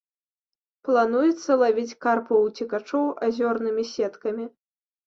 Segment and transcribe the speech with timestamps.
[0.87, 4.53] Плануецца лавіць карпаў-уцекачоў азёрнымі сеткамі.